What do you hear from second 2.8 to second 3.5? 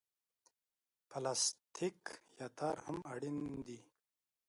هم اړین